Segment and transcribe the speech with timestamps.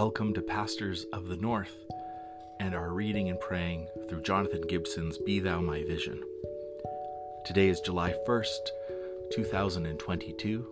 [0.00, 1.74] Welcome to Pastors of the North
[2.60, 6.22] and our reading and praying through Jonathan Gibson's Be Thou My Vision.
[7.44, 8.68] Today is July 1st,
[9.32, 10.68] 2022.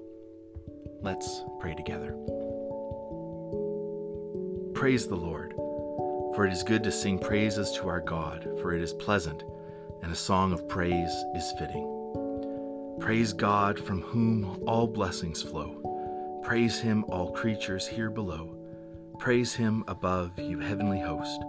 [1.03, 2.13] Let's pray together.
[4.75, 5.55] Praise the Lord,
[6.37, 9.43] for it is good to sing praises to our God, for it is pleasant,
[10.05, 12.97] and a song of praise is fitting.
[13.01, 16.41] Praise God from whom all blessings flow.
[16.45, 18.56] Praise Him, all creatures here below.
[19.19, 21.43] Praise Him above, you heavenly host.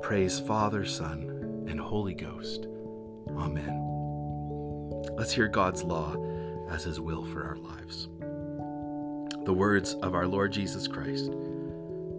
[0.00, 2.66] Praise Father, Son, and Holy Ghost.
[3.36, 3.78] Amen.
[5.16, 6.16] Let's hear God's law
[6.70, 8.08] as His will for our lives.
[9.44, 11.32] The words of our Lord Jesus Christ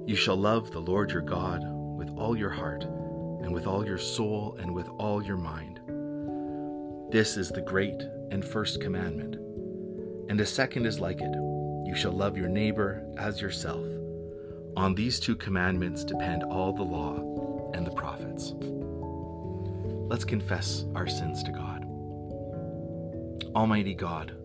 [0.06, 3.98] You shall love the Lord your God with all your heart, and with all your
[3.98, 5.80] soul, and with all your mind.
[7.12, 8.02] This is the great
[8.32, 9.36] and first commandment.
[10.30, 11.34] And a second is like it
[11.86, 13.86] You shall love your neighbor as yourself.
[14.76, 18.54] On these two commandments depend all the law and the prophets.
[20.10, 21.86] Let's confess our sins to God.
[23.56, 24.36] Almighty God,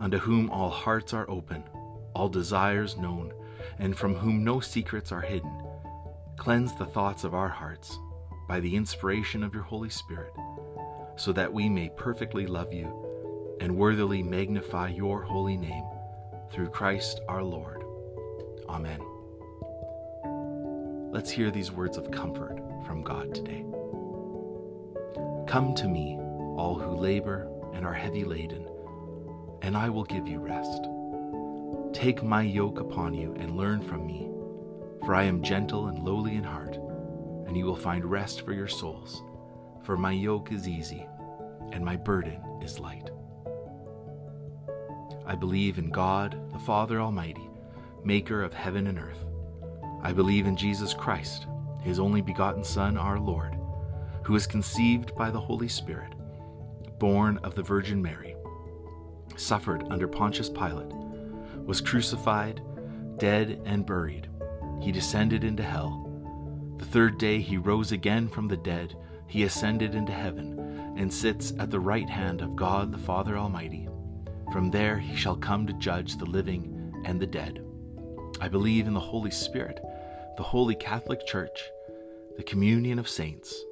[0.00, 1.64] unto whom all hearts are open,
[2.14, 3.32] all desires known,
[3.78, 5.62] and from whom no secrets are hidden,
[6.36, 7.98] cleanse the thoughts of our hearts
[8.46, 10.32] by the inspiration of your Holy Spirit,
[11.16, 15.84] so that we may perfectly love you and worthily magnify your holy name
[16.52, 17.82] through Christ our Lord.
[18.68, 19.13] Amen.
[21.14, 23.64] Let's hear these words of comfort from God today.
[25.46, 26.18] Come to me,
[26.56, 28.66] all who labor and are heavy laden,
[29.62, 30.88] and I will give you rest.
[31.92, 34.28] Take my yoke upon you and learn from me,
[35.06, 36.74] for I am gentle and lowly in heart,
[37.46, 39.22] and you will find rest for your souls.
[39.84, 41.06] For my yoke is easy,
[41.70, 43.08] and my burden is light.
[45.24, 47.48] I believe in God, the Father Almighty,
[48.02, 49.24] maker of heaven and earth.
[50.04, 51.46] I believe in Jesus Christ,
[51.80, 53.56] his only begotten Son, our Lord,
[54.22, 56.12] who was conceived by the Holy Spirit,
[56.98, 58.36] born of the Virgin Mary,
[59.36, 60.92] suffered under Pontius Pilate,
[61.64, 62.60] was crucified,
[63.16, 64.28] dead, and buried.
[64.82, 66.02] He descended into hell.
[66.76, 68.94] The third day he rose again from the dead.
[69.26, 73.88] He ascended into heaven and sits at the right hand of God the Father Almighty.
[74.52, 77.64] From there he shall come to judge the living and the dead.
[78.44, 79.80] I believe in the Holy Spirit
[80.36, 81.70] the Holy Catholic Church,
[82.36, 83.64] the communion of saints,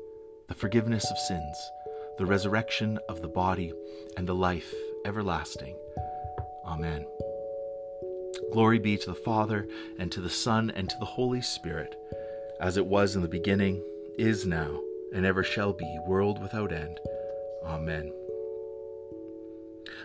[0.49, 1.71] the forgiveness of sins,
[2.17, 3.75] the resurrection of the body,
[4.17, 4.73] and the life
[5.05, 5.77] everlasting.
[6.65, 7.05] Amen.
[8.51, 9.69] Glory be to the Father,
[9.99, 11.95] and to the Son, and to the Holy Spirit,
[12.59, 13.85] as it was in the beginning,
[14.17, 14.81] is now,
[15.13, 16.99] and ever shall be, world without end.
[17.67, 18.11] Amen.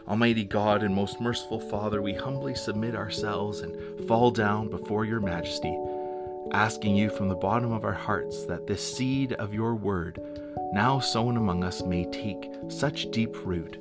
[0.07, 5.19] Almighty God and most merciful Father, we humbly submit ourselves and fall down before your
[5.19, 5.75] majesty
[6.53, 10.19] asking you from the bottom of our hearts that this seed of your word,
[10.73, 13.77] now sown among us, may take such deep root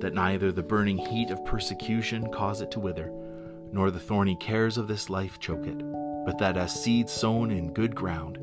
[0.00, 3.10] that neither the burning heat of persecution cause it to wither,
[3.72, 5.78] nor the thorny cares of this life choke it,
[6.26, 8.38] but that as seed sown in good ground,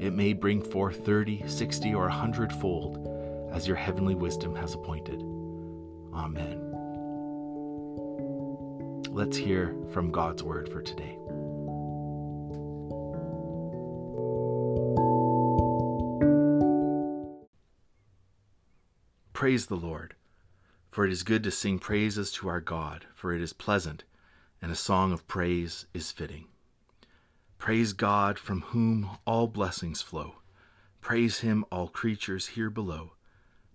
[0.00, 3.08] it may bring forth thirty, sixty, or a hundredfold,
[3.52, 5.31] as your heavenly wisdom has appointed.
[6.14, 6.58] Amen.
[9.10, 11.18] Let's hear from God's word for today.
[19.32, 20.14] Praise the Lord,
[20.90, 24.04] for it is good to sing praises to our God, for it is pleasant,
[24.62, 26.46] and a song of praise is fitting.
[27.58, 30.36] Praise God from whom all blessings flow.
[31.00, 33.12] Praise him, all creatures here below.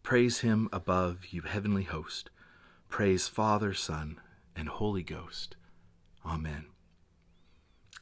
[0.07, 2.29] Praise him above, you heavenly host.
[2.87, 4.21] Praise Father, Son,
[4.55, 5.57] and Holy Ghost.
[6.25, 6.67] Amen.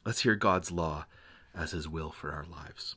[0.04, 1.06] Let's hear God's law
[1.52, 2.94] as his will for our lives.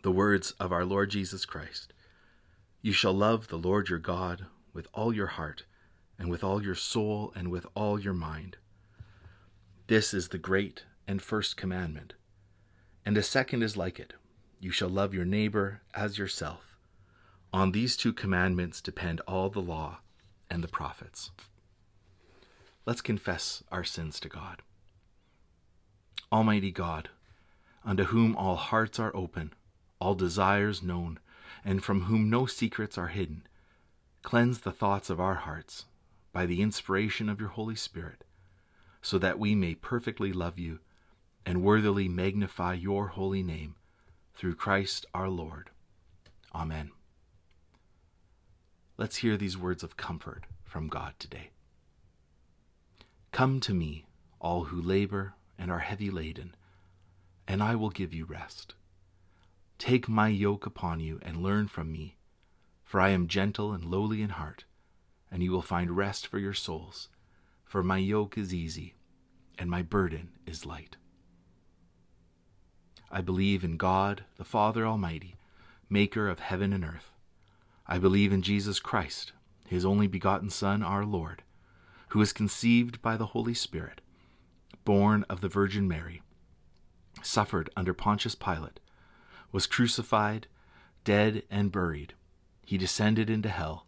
[0.00, 1.92] The words of our Lord Jesus Christ
[2.80, 5.64] you shall love the Lord your God with all your heart,
[6.18, 8.56] and with all your soul, and with all your mind.
[9.86, 12.14] This is the great and first commandment.
[13.04, 14.14] And a second is like it
[14.60, 16.65] You shall love your neighbor as yourself.
[17.52, 19.98] On these two commandments depend all the law
[20.50, 21.30] and the prophets.
[22.84, 24.62] Let's confess our sins to God.
[26.32, 27.08] Almighty God,
[27.84, 29.52] unto whom all hearts are open,
[30.00, 31.18] all desires known,
[31.64, 33.46] and from whom no secrets are hidden.
[34.22, 35.86] Cleanse the thoughts of our hearts
[36.32, 38.24] by the inspiration of your Holy Spirit,
[39.00, 40.80] so that we may perfectly love you
[41.44, 43.76] and worthily magnify your holy name
[44.34, 45.70] through Christ our Lord.
[46.54, 46.90] Amen.
[48.98, 51.50] Let's hear these words of comfort from God today.
[53.30, 54.06] Come to me,
[54.40, 56.54] all who labor and are heavy laden,
[57.46, 58.74] and I will give you rest.
[59.78, 62.16] Take my yoke upon you and learn from me,
[62.84, 64.64] for I am gentle and lowly in heart,
[65.30, 67.08] and you will find rest for your souls.
[67.66, 68.94] For my yoke is easy,
[69.58, 70.96] and my burden is light.
[73.10, 75.36] I believe in God, the Father Almighty,
[75.90, 77.10] maker of heaven and earth.
[77.88, 79.32] I believe in Jesus Christ,
[79.68, 81.42] his only begotten Son, our Lord,
[82.08, 84.00] who was conceived by the Holy Spirit,
[84.84, 86.22] born of the Virgin Mary,
[87.22, 88.80] suffered under Pontius Pilate,
[89.52, 90.48] was crucified,
[91.04, 92.14] dead, and buried.
[92.64, 93.86] He descended into hell.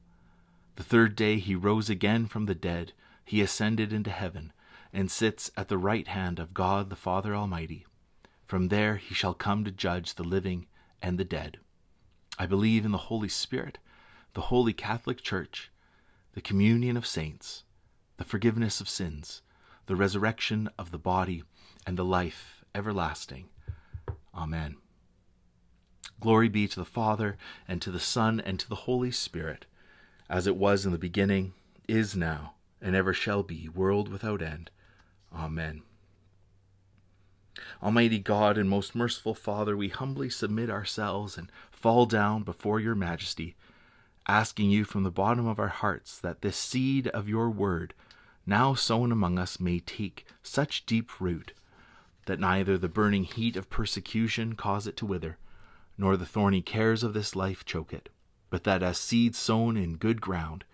[0.76, 2.92] The third day he rose again from the dead.
[3.24, 4.52] He ascended into heaven,
[4.92, 7.84] and sits at the right hand of God the Father Almighty.
[8.46, 10.66] From there he shall come to judge the living
[11.02, 11.58] and the dead.
[12.38, 13.78] I believe in the Holy Spirit,
[14.34, 15.70] the Holy Catholic Church,
[16.34, 17.64] the communion of saints,
[18.16, 19.42] the forgiveness of sins,
[19.86, 21.42] the resurrection of the body,
[21.86, 23.48] and the life everlasting.
[24.34, 24.76] Amen.
[26.20, 27.36] Glory be to the Father,
[27.66, 29.66] and to the Son, and to the Holy Spirit,
[30.28, 31.54] as it was in the beginning,
[31.86, 34.70] is now, and ever shall be, world without end.
[35.34, 35.82] Amen.
[37.82, 42.94] Almighty God and most merciful Father, we humbly submit ourselves and fall down before your
[42.94, 43.56] majesty,
[44.28, 47.94] asking you from the bottom of our hearts that this seed of your word,
[48.46, 51.52] now sown among us, may take such deep root
[52.26, 55.38] that neither the burning heat of persecution cause it to wither,
[55.96, 58.10] nor the thorny cares of this life choke it,
[58.50, 60.64] but that as seed sown in good ground,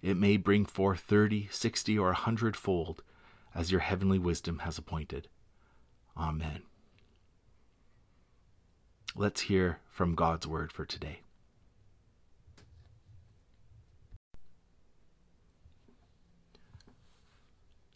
[0.00, 3.02] it may bring forth thirty, sixty, or a hundredfold,
[3.54, 5.28] as your heavenly wisdom has appointed.
[6.16, 6.62] Amen.
[9.14, 11.20] Let's hear from God's word for today.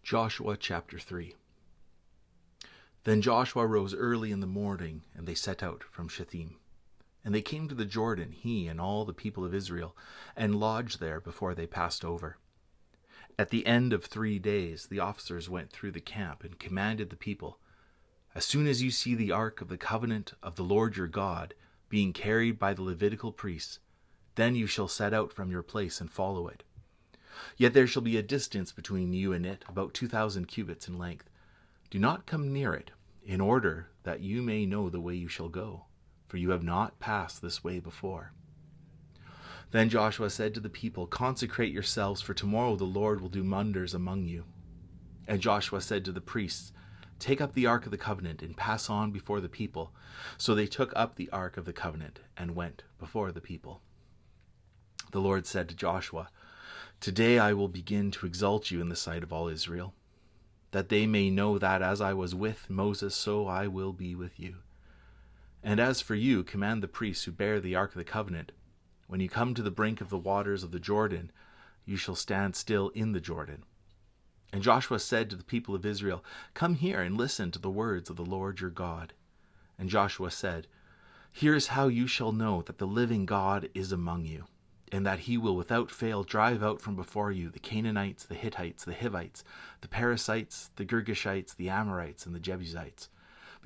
[0.06, 1.35] Joshua chapter 3
[3.03, 6.58] Then Joshua rose early in the morning, and they set out from Shittim.
[7.25, 9.97] And they came to the Jordan, he and all the people of Israel,
[10.37, 12.38] and lodged there before they passed over.
[13.37, 17.17] At the end of three days, the officers went through the camp and commanded the
[17.17, 17.58] people
[18.32, 21.53] As soon as you see the ark of the covenant of the Lord your God
[21.88, 23.81] being carried by the Levitical priests,
[24.37, 26.62] then you shall set out from your place and follow it.
[27.56, 30.98] Yet there shall be a distance between you and it, about two thousand cubits in
[30.98, 31.28] length.
[31.90, 32.90] Do not come near it,
[33.24, 35.86] in order that you may know the way you shall go
[36.28, 38.32] for you have not passed this way before.
[39.70, 43.94] Then Joshua said to the people, Consecrate yourselves, for tomorrow the Lord will do wonders
[43.94, 44.44] among you.
[45.26, 46.72] And Joshua said to the priests,
[47.18, 49.92] Take up the ark of the covenant and pass on before the people.
[50.36, 53.80] So they took up the ark of the covenant and went before the people.
[55.12, 56.28] The Lord said to Joshua,
[57.06, 59.94] Today I will begin to exalt you in the sight of all Israel,
[60.73, 64.41] that they may know that as I was with Moses, so I will be with
[64.41, 64.56] you.
[65.62, 68.50] And as for you, command the priests who bear the ark of the covenant,
[69.06, 71.31] when you come to the brink of the waters of the Jordan,
[71.85, 73.62] you shall stand still in the Jordan.
[74.53, 76.25] And Joshua said to the people of Israel,
[76.55, 79.12] Come here and listen to the words of the Lord your God.
[79.79, 80.67] And Joshua said,
[81.31, 84.47] Here is how you shall know that the living God is among you,
[84.92, 88.84] and that he will without fail drive out from before you the Canaanites, the Hittites,
[88.84, 89.44] the Hivites,
[89.81, 93.08] the Perizzites, the Girgashites, the Amorites, and the Jebusites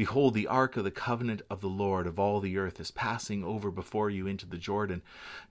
[0.00, 3.44] Behold, the ark of the covenant of the Lord of all the earth is passing
[3.44, 5.02] over before you into the Jordan.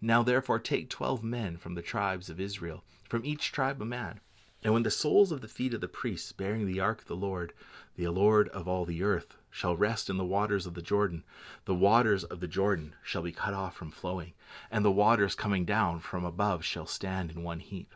[0.01, 4.21] Now therefore take twelve men from the tribes of Israel, from each tribe a man.
[4.63, 7.15] And when the soles of the feet of the priests bearing the ark of the
[7.15, 7.53] Lord,
[7.95, 11.23] the Lord of all the earth, shall rest in the waters of the Jordan,
[11.65, 14.33] the waters of the Jordan shall be cut off from flowing,
[14.69, 17.93] and the waters coming down from above shall stand in one heap.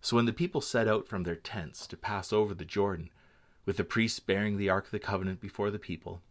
[0.00, 3.10] So when the people set out from their tents to pass over the Jordan,
[3.68, 6.22] with the priests bearing the ark of the covenant before the people.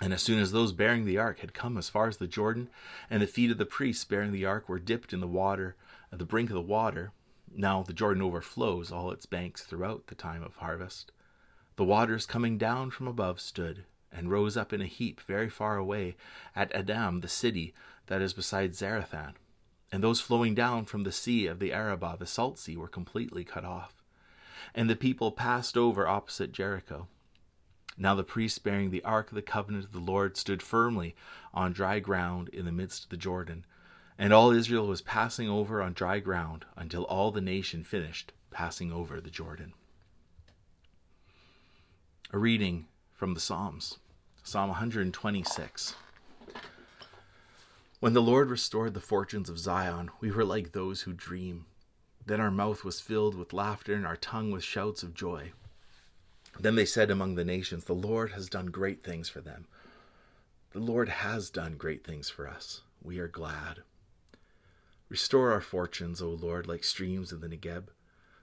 [0.00, 2.70] And as soon as those bearing the ark had come as far as the Jordan,
[3.10, 5.74] and the feet of the priests bearing the ark were dipped in the water
[6.12, 7.10] at the brink of the water,
[7.52, 11.10] now the Jordan overflows all its banks throughout the time of harvest.
[11.76, 15.76] The waters coming down from above stood, and rose up in a heap very far
[15.76, 16.16] away
[16.54, 17.74] at Adam, the city
[18.06, 19.34] that is beside Zarethan.
[19.90, 23.44] And those flowing down from the sea of the Arabah, the salt sea, were completely
[23.44, 24.02] cut off
[24.74, 27.08] and the people passed over opposite Jericho.
[27.98, 31.14] Now the priests bearing the ark of the covenant of the Lord stood firmly
[31.52, 33.66] on dry ground in the midst of the Jordan,
[34.18, 38.92] and all Israel was passing over on dry ground until all the nation finished passing
[38.92, 39.74] over the Jordan.
[42.34, 43.98] A reading from the Psalms,
[44.42, 45.96] Psalm 126.
[48.00, 51.66] When the Lord restored the fortunes of Zion, we were like those who dream.
[52.24, 55.52] Then our mouth was filled with laughter and our tongue with shouts of joy.
[56.58, 59.66] Then they said among the nations, The Lord has done great things for them.
[60.70, 62.80] The Lord has done great things for us.
[63.02, 63.82] We are glad.
[65.10, 67.88] Restore our fortunes, O Lord, like streams in the Negeb.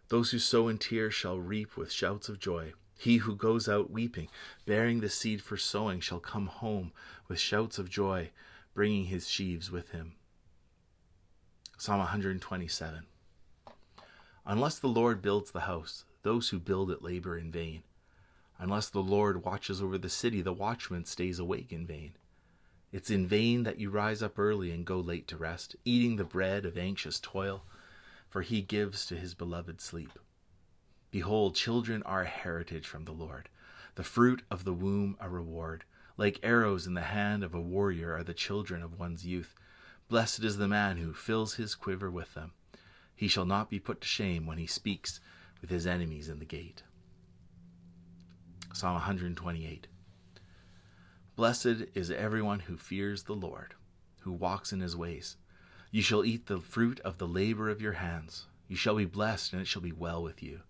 [0.10, 2.74] Those who sow in tears shall reap with shouts of joy.
[3.00, 4.28] He who goes out weeping,
[4.66, 6.92] bearing the seed for sowing, shall come home
[7.30, 8.32] with shouts of joy,
[8.74, 10.16] bringing his sheaves with him.
[11.78, 13.06] Psalm 127
[14.46, 17.84] Unless the Lord builds the house, those who build it labor in vain.
[18.58, 22.16] Unless the Lord watches over the city, the watchman stays awake in vain.
[22.92, 26.26] It's in vain that you rise up early and go late to rest, eating the
[26.26, 27.64] bread of anxious toil,
[28.28, 30.20] for he gives to his beloved sleep.
[31.12, 33.50] Behold, children are a heritage from the Lord,
[33.96, 35.84] the fruit of the womb a reward.
[36.18, 39.56] Like arrows in the hand of a warrior are the children of one's youth.
[40.10, 42.52] Blessed is the man who fills his quiver with them.
[43.16, 45.20] He shall not be put to shame when he speaks
[45.62, 46.84] with his enemies in the gate.
[48.74, 49.88] Psalm 128.
[51.36, 53.74] Blessed is everyone who fears the Lord,
[54.22, 55.38] who walks in his ways.
[55.92, 58.46] You shall eat the fruit of the labor of your hands.
[58.68, 60.62] You shall be blessed, and it shall be well with you.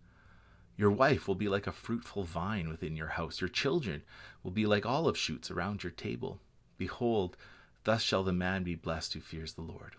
[0.80, 3.42] Your wife will be like a fruitful vine within your house.
[3.42, 4.02] Your children
[4.42, 6.40] will be like olive shoots around your table.
[6.78, 7.36] Behold,
[7.84, 9.98] thus shall the man be blessed who fears the Lord.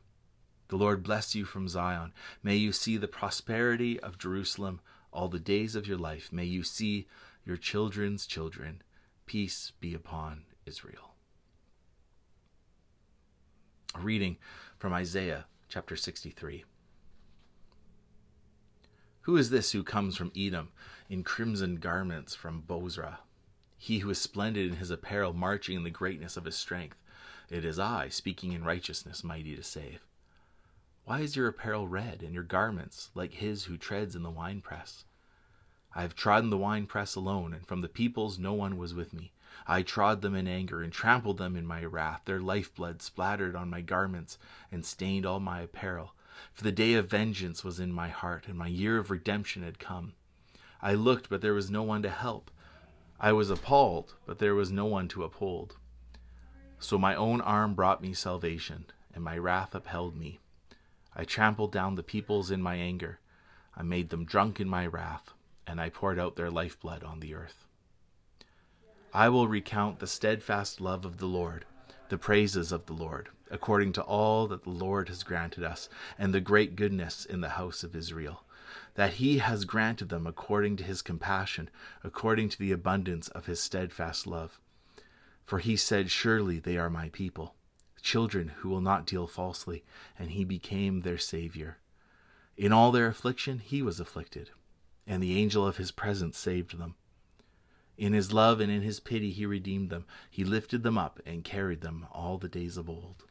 [0.68, 2.14] The Lord bless you from Zion.
[2.42, 4.80] May you see the prosperity of Jerusalem
[5.12, 6.32] all the days of your life.
[6.32, 7.06] May you see
[7.44, 8.80] your children's children.
[9.26, 11.12] Peace be upon Israel.
[13.94, 14.38] A reading
[14.78, 16.64] from Isaiah chapter 63.
[19.22, 20.70] Who is this who comes from Edom
[21.10, 23.20] in crimson garments from Bozrah?
[23.76, 26.96] He who is splendid in his apparel, marching in the greatness of his strength.
[27.50, 30.00] It is I, speaking in righteousness, mighty to save.
[31.04, 35.04] Why is your apparel red, and your garments like his who treads in the winepress?
[35.94, 39.32] I have trodden the winepress alone, and from the peoples no one was with me.
[39.66, 42.22] I trod them in anger, and trampled them in my wrath.
[42.24, 44.38] Their lifeblood splattered on my garments,
[44.70, 46.14] and stained all my apparel.
[46.52, 49.78] For the day of vengeance was in my heart, and my year of redemption had
[49.78, 50.14] come.
[50.82, 52.50] I looked, but there was no one to help.
[53.20, 55.76] I was appalled, but there was no one to uphold.
[56.78, 60.40] So my own arm brought me salvation, and my wrath upheld me.
[61.14, 63.20] I trampled down the peoples in my anger.
[63.76, 65.34] I made them drunk in my wrath
[65.70, 67.64] and I poured out their lifeblood on the earth.
[69.14, 71.64] I will recount the steadfast love of the Lord,
[72.08, 75.88] the praises of the Lord, according to all that the Lord has granted us,
[76.18, 78.44] and the great goodness in the house of Israel,
[78.94, 81.68] that he has granted them according to his compassion,
[82.04, 84.60] according to the abundance of his steadfast love.
[85.44, 87.54] For he said, Surely they are my people,
[88.00, 89.84] children who will not deal falsely,
[90.18, 91.78] and he became their Saviour.
[92.56, 94.50] In all their affliction he was afflicted
[95.10, 96.94] and the angel of his presence saved them.
[97.98, 100.06] In his love and in his pity he redeemed them.
[100.30, 103.24] He lifted them up and carried them all the days of old.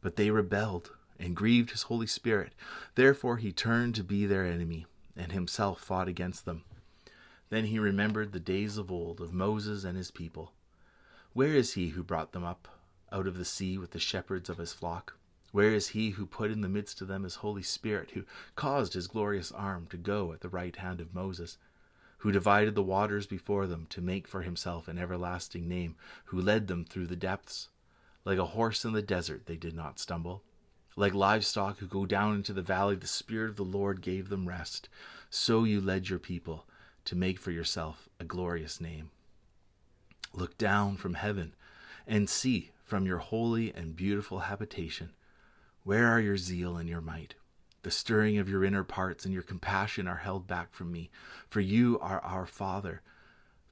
[0.00, 2.54] But they rebelled and grieved his Holy Spirit.
[2.94, 6.64] Therefore he turned to be their enemy, and himself fought against them.
[7.50, 10.52] Then he remembered the days of old of Moses and his people.
[11.32, 12.68] Where is he who brought them up
[13.12, 15.16] out of the sea with the shepherds of his flock?
[15.52, 18.94] Where is he who put in the midst of them his Holy Spirit, who caused
[18.94, 21.58] his glorious arm to go at the right hand of Moses,
[22.18, 26.68] who divided the waters before them to make for himself an everlasting name, who led
[26.68, 27.68] them through the depths?
[28.24, 30.42] Like a horse in the desert, they did not stumble.
[30.96, 34.48] Like livestock who go down into the valley, the Spirit of the Lord gave them
[34.48, 34.88] rest.
[35.30, 36.66] So you led your people
[37.06, 39.10] to make for yourself a glorious name.
[40.32, 41.54] Look down from heaven
[42.06, 45.10] and see from your holy and beautiful habitation
[45.82, 47.34] where are your zeal and your might?
[47.82, 51.10] The stirring of your inner parts and your compassion are held back from me,
[51.48, 53.00] for you are our Father.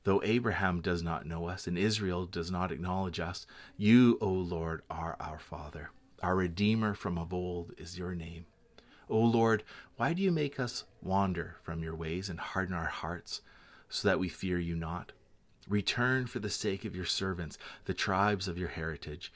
[0.08, 3.46] Though Abraham does not know us and Israel does not acknowledge us,
[3.76, 5.90] you, O Lord, are our Father.
[6.22, 8.46] Our Redeemer from of old is your name.
[9.10, 9.64] O Lord,
[9.98, 13.42] why do you make us wander from your ways and harden our hearts
[13.90, 15.12] so that we fear you not?
[15.68, 19.30] Return for the sake of your servants, the tribes of your heritage.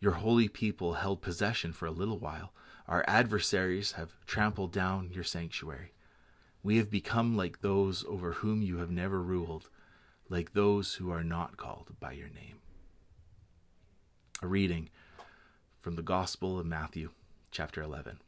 [0.00, 2.54] Your holy people held possession for a little while.
[2.86, 5.92] Our adversaries have trampled down your sanctuary.
[6.62, 9.68] We have become like those over whom you have never ruled,
[10.28, 12.58] like those who are not called by your name.
[14.42, 14.90] A reading
[15.80, 17.10] from the Gospel of Matthew,
[17.50, 18.18] chapter 11.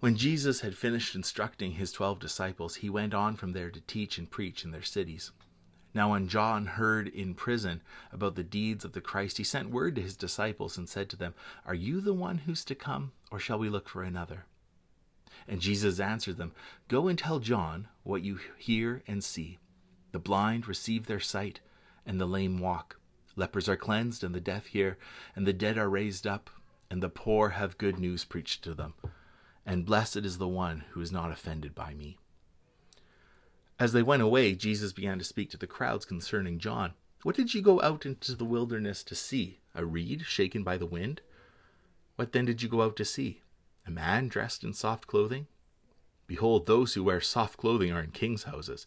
[0.00, 4.18] When Jesus had finished instructing his twelve disciples, he went on from there to teach
[4.18, 5.30] and preach in their cities.
[5.94, 7.80] Now, when John heard in prison
[8.12, 11.16] about the deeds of the Christ, he sent word to his disciples and said to
[11.16, 14.44] them, Are you the one who's to come, or shall we look for another?
[15.48, 16.52] And Jesus answered them,
[16.88, 19.58] Go and tell John what you hear and see.
[20.16, 21.60] The blind receive their sight,
[22.06, 22.98] and the lame walk.
[23.36, 24.96] Lepers are cleansed, and the deaf hear,
[25.34, 26.48] and the dead are raised up,
[26.90, 28.94] and the poor have good news preached to them.
[29.66, 32.16] And blessed is the one who is not offended by me.
[33.78, 36.94] As they went away, Jesus began to speak to the crowds concerning John.
[37.22, 39.58] What did you go out into the wilderness to see?
[39.74, 41.20] A reed shaken by the wind?
[42.14, 43.42] What then did you go out to see?
[43.86, 45.46] A man dressed in soft clothing?
[46.26, 48.86] Behold, those who wear soft clothing are in kings' houses.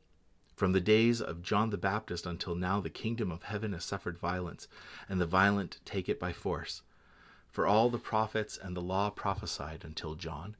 [0.61, 4.19] From the days of John the Baptist until now, the kingdom of heaven has suffered
[4.19, 4.67] violence,
[5.09, 6.83] and the violent take it by force.
[7.49, 10.55] For all the prophets and the law prophesied until John.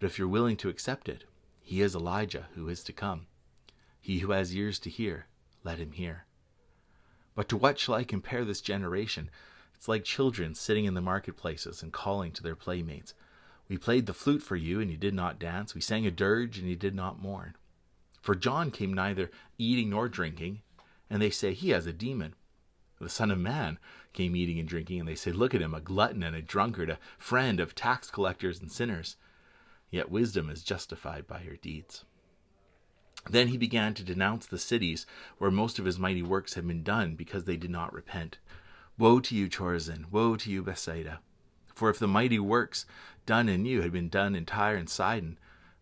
[0.00, 1.24] But if you're willing to accept it,
[1.60, 3.26] he is Elijah who is to come.
[4.00, 5.26] He who has ears to hear,
[5.62, 6.24] let him hear.
[7.34, 9.28] But to what shall I compare this generation?
[9.74, 13.12] It's like children sitting in the marketplaces and calling to their playmates.
[13.68, 15.74] We played the flute for you, and you did not dance.
[15.74, 17.57] We sang a dirge, and you did not mourn.
[18.28, 20.60] For John came neither eating nor drinking,
[21.08, 22.34] and they say he has a demon.
[23.00, 23.78] The Son of Man
[24.12, 26.90] came eating and drinking, and they say, Look at him, a glutton and a drunkard,
[26.90, 29.16] a friend of tax collectors and sinners.
[29.90, 32.04] Yet wisdom is justified by her deeds.
[33.30, 35.06] Then he began to denounce the cities
[35.38, 38.36] where most of his mighty works had been done because they did not repent.
[38.98, 40.04] Woe to you, Chorazin!
[40.10, 41.20] Woe to you, Bethsaida!
[41.74, 42.84] For if the mighty works
[43.24, 45.38] done in you had been done in Tyre and Sidon,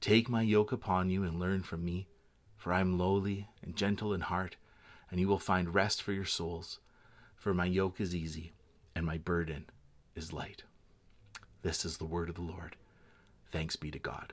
[0.00, 2.08] Take my yoke upon you and learn from me,
[2.56, 4.56] for I am lowly and gentle in heart,
[5.10, 6.78] and you will find rest for your souls.
[7.36, 8.52] For my yoke is easy,
[8.94, 9.66] and my burden
[10.14, 10.64] is light.
[11.62, 12.76] This is the word of the Lord.
[13.50, 14.32] Thanks be to God.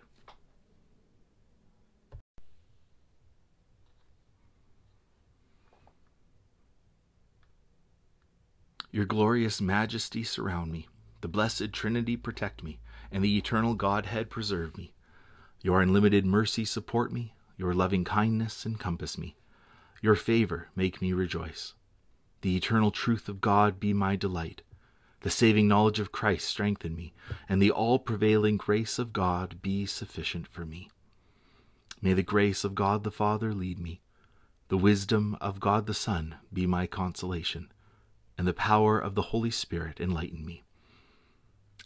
[8.94, 10.90] Your glorious majesty surround me,
[11.22, 14.92] the blessed Trinity protect me, and the eternal Godhead preserve me.
[15.64, 19.36] Your unlimited mercy support me, your loving kindness encompass me.
[20.02, 21.74] Your favor make me rejoice.
[22.42, 24.64] The eternal truth of God be my delight.
[25.20, 27.14] The saving knowledge of Christ strengthen me,
[27.48, 30.90] and the all prevailing grace of God be sufficient for me.
[32.02, 34.02] May the grace of God the Father lead me,
[34.70, 37.72] the wisdom of God the Son be my consolation,
[38.36, 40.64] and the power of the Holy Spirit enlighten me.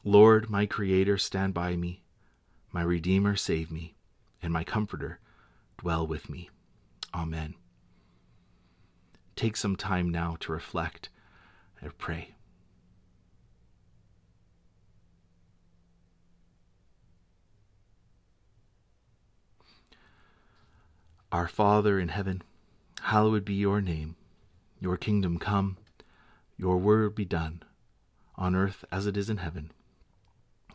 [0.06, 2.05] Lord, my Creator, stand by me
[2.76, 3.96] my Redeemer, save me,
[4.42, 5.20] and my Comforter,
[5.78, 6.50] dwell with me.
[7.14, 7.56] Amen.
[9.38, 11.08] Take some time now to reflect
[11.80, 12.36] and pray.
[21.32, 22.42] Our Father in heaven,
[23.04, 24.18] hallowed be your name.
[24.82, 25.78] Your kingdom come,
[26.58, 27.64] your word be done,
[28.36, 29.72] on earth as it is in heaven.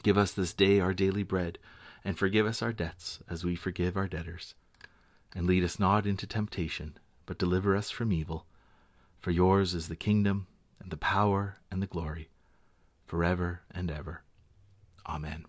[0.03, 1.59] Give us this day our daily bread
[2.05, 4.55] and forgive us our debts as we forgive our debtors.
[5.35, 8.47] And lead us not into temptation, but deliver us from evil.
[9.21, 10.47] For yours is the kingdom,
[10.81, 12.31] and the power, and the glory,
[13.07, 14.23] forever and ever.
[15.07, 15.45] Amen.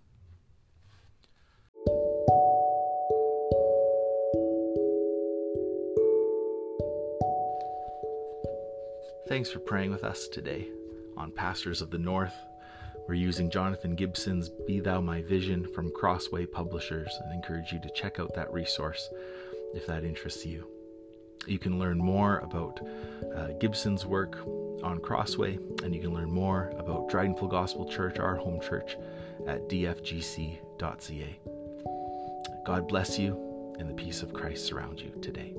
[9.28, 10.68] Thanks for praying with us today
[11.16, 12.36] on Pastors of the North.
[13.08, 17.90] We're using Jonathan Gibson's Be Thou My Vision from Crossway Publishers and encourage you to
[17.90, 19.10] check out that resource
[19.74, 20.68] if that interests you.
[21.48, 22.80] You can learn more about
[23.36, 24.38] uh, Gibson's work
[24.84, 28.96] on Crossway, and you can learn more about Dragonful Gospel Church, our home church,
[29.48, 31.40] at dfgc.ca.
[32.66, 35.56] God bless you, and the peace of Christ surround you today.